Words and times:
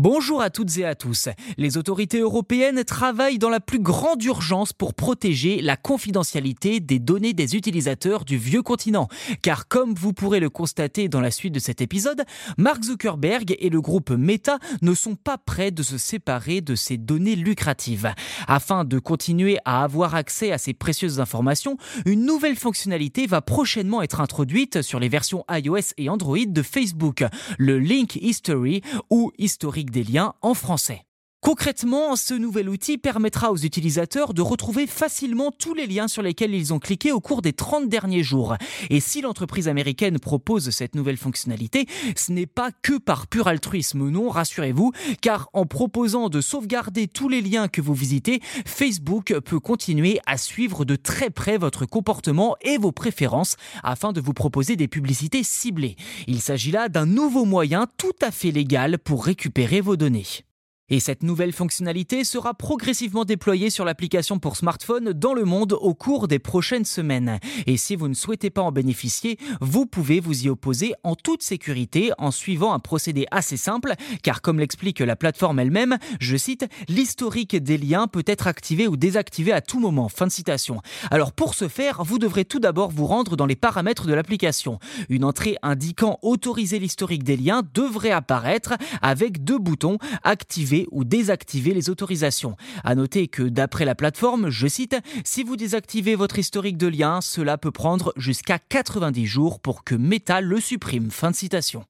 Bonjour 0.00 0.40
à 0.40 0.48
toutes 0.48 0.78
et 0.78 0.84
à 0.84 0.94
tous. 0.94 1.28
Les 1.56 1.76
autorités 1.76 2.20
européennes 2.20 2.84
travaillent 2.84 3.40
dans 3.40 3.48
la 3.48 3.58
plus 3.58 3.80
grande 3.80 4.22
urgence 4.22 4.72
pour 4.72 4.94
protéger 4.94 5.60
la 5.60 5.76
confidentialité 5.76 6.78
des 6.78 7.00
données 7.00 7.32
des 7.32 7.56
utilisateurs 7.56 8.24
du 8.24 8.36
vieux 8.36 8.62
continent. 8.62 9.08
Car 9.42 9.66
comme 9.66 9.94
vous 9.94 10.12
pourrez 10.12 10.38
le 10.38 10.50
constater 10.50 11.08
dans 11.08 11.20
la 11.20 11.32
suite 11.32 11.52
de 11.52 11.58
cet 11.58 11.80
épisode, 11.80 12.22
Mark 12.58 12.84
Zuckerberg 12.84 13.56
et 13.58 13.70
le 13.70 13.80
groupe 13.80 14.10
Meta 14.10 14.60
ne 14.82 14.94
sont 14.94 15.16
pas 15.16 15.36
prêts 15.36 15.72
de 15.72 15.82
se 15.82 15.98
séparer 15.98 16.60
de 16.60 16.76
ces 16.76 16.96
données 16.96 17.34
lucratives. 17.34 18.14
Afin 18.46 18.84
de 18.84 19.00
continuer 19.00 19.58
à 19.64 19.82
avoir 19.82 20.14
accès 20.14 20.52
à 20.52 20.58
ces 20.58 20.74
précieuses 20.74 21.18
informations, 21.18 21.76
une 22.06 22.24
nouvelle 22.24 22.54
fonctionnalité 22.54 23.26
va 23.26 23.42
prochainement 23.42 24.00
être 24.02 24.20
introduite 24.20 24.80
sur 24.80 25.00
les 25.00 25.08
versions 25.08 25.44
iOS 25.50 25.92
et 25.96 26.08
Android 26.08 26.46
de 26.46 26.62
Facebook, 26.62 27.24
le 27.58 27.80
Link 27.80 28.14
History 28.14 28.82
ou 29.10 29.32
historique 29.38 29.87
des 29.90 30.04
liens 30.04 30.34
en 30.42 30.54
français. 30.54 31.02
Concrètement, 31.40 32.16
ce 32.16 32.34
nouvel 32.34 32.68
outil 32.68 32.98
permettra 32.98 33.52
aux 33.52 33.56
utilisateurs 33.56 34.34
de 34.34 34.42
retrouver 34.42 34.88
facilement 34.88 35.52
tous 35.52 35.72
les 35.72 35.86
liens 35.86 36.08
sur 36.08 36.20
lesquels 36.20 36.52
ils 36.52 36.74
ont 36.74 36.80
cliqué 36.80 37.12
au 37.12 37.20
cours 37.20 37.42
des 37.42 37.52
30 37.52 37.88
derniers 37.88 38.24
jours. 38.24 38.56
Et 38.90 38.98
si 38.98 39.20
l'entreprise 39.20 39.68
américaine 39.68 40.18
propose 40.18 40.70
cette 40.70 40.96
nouvelle 40.96 41.16
fonctionnalité, 41.16 41.86
ce 42.16 42.32
n'est 42.32 42.46
pas 42.46 42.70
que 42.82 42.98
par 42.98 43.28
pur 43.28 43.46
altruisme, 43.46 44.08
non, 44.08 44.30
rassurez-vous, 44.30 44.90
car 45.20 45.48
en 45.52 45.64
proposant 45.64 46.28
de 46.28 46.40
sauvegarder 46.40 47.06
tous 47.06 47.28
les 47.28 47.40
liens 47.40 47.68
que 47.68 47.80
vous 47.80 47.94
visitez, 47.94 48.40
Facebook 48.66 49.32
peut 49.38 49.60
continuer 49.60 50.18
à 50.26 50.38
suivre 50.38 50.84
de 50.84 50.96
très 50.96 51.30
près 51.30 51.56
votre 51.56 51.86
comportement 51.86 52.56
et 52.62 52.78
vos 52.78 52.92
préférences 52.92 53.54
afin 53.84 54.12
de 54.12 54.20
vous 54.20 54.34
proposer 54.34 54.74
des 54.74 54.88
publicités 54.88 55.44
ciblées. 55.44 55.94
Il 56.26 56.40
s'agit 56.40 56.72
là 56.72 56.88
d'un 56.88 57.06
nouveau 57.06 57.44
moyen 57.44 57.86
tout 57.96 58.16
à 58.20 58.32
fait 58.32 58.50
légal 58.50 58.98
pour 58.98 59.24
récupérer 59.24 59.80
vos 59.80 59.96
données. 59.96 60.26
Et 60.90 61.00
cette 61.00 61.22
nouvelle 61.22 61.52
fonctionnalité 61.52 62.24
sera 62.24 62.54
progressivement 62.54 63.26
déployée 63.26 63.68
sur 63.68 63.84
l'application 63.84 64.38
pour 64.38 64.56
smartphone 64.56 65.12
dans 65.12 65.34
le 65.34 65.44
monde 65.44 65.74
au 65.74 65.92
cours 65.92 66.28
des 66.28 66.38
prochaines 66.38 66.86
semaines. 66.86 67.40
Et 67.66 67.76
si 67.76 67.94
vous 67.94 68.08
ne 68.08 68.14
souhaitez 68.14 68.48
pas 68.48 68.62
en 68.62 68.72
bénéficier, 68.72 69.38
vous 69.60 69.84
pouvez 69.84 70.18
vous 70.18 70.46
y 70.46 70.48
opposer 70.48 70.94
en 71.02 71.14
toute 71.14 71.42
sécurité 71.42 72.10
en 72.16 72.30
suivant 72.30 72.72
un 72.72 72.78
procédé 72.78 73.26
assez 73.30 73.58
simple, 73.58 73.92
car 74.22 74.40
comme 74.40 74.58
l'explique 74.58 75.00
la 75.00 75.14
plateforme 75.14 75.58
elle-même, 75.58 75.98
je 76.20 76.38
cite, 76.38 76.66
l'historique 76.88 77.56
des 77.56 77.76
liens 77.76 78.06
peut 78.06 78.24
être 78.26 78.46
activé 78.46 78.88
ou 78.88 78.96
désactivé 78.96 79.52
à 79.52 79.60
tout 79.60 79.80
moment. 79.80 80.08
Fin 80.08 80.26
de 80.26 80.32
citation. 80.32 80.80
Alors 81.10 81.32
pour 81.32 81.54
ce 81.54 81.68
faire, 81.68 82.02
vous 82.02 82.18
devrez 82.18 82.46
tout 82.46 82.60
d'abord 82.60 82.90
vous 82.90 83.06
rendre 83.06 83.36
dans 83.36 83.46
les 83.46 83.56
paramètres 83.56 84.06
de 84.06 84.14
l'application. 84.14 84.78
Une 85.10 85.24
entrée 85.24 85.56
indiquant 85.62 86.18
autoriser 86.22 86.78
l'historique 86.78 87.24
des 87.24 87.36
liens 87.36 87.62
devrait 87.74 88.10
apparaître 88.10 88.72
avec 89.02 89.44
deux 89.44 89.58
boutons 89.58 89.98
activer 90.24 90.77
ou 90.90 91.04
désactiver 91.04 91.74
les 91.74 91.90
autorisations. 91.90 92.56
À 92.84 92.94
noter 92.94 93.28
que 93.28 93.42
d'après 93.42 93.84
la 93.84 93.94
plateforme, 93.94 94.50
je 94.50 94.68
cite, 94.68 94.96
si 95.24 95.42
vous 95.42 95.56
désactivez 95.56 96.14
votre 96.14 96.38
historique 96.38 96.76
de 96.76 96.86
liens, 96.86 97.20
cela 97.20 97.58
peut 97.58 97.72
prendre 97.72 98.12
jusqu'à 98.16 98.58
90 98.58 99.26
jours 99.26 99.60
pour 99.60 99.82
que 99.82 99.94
Meta 99.94 100.40
le 100.40 100.60
supprime. 100.60 101.10
Fin 101.10 101.30
de 101.30 101.36
citation. 101.36 101.84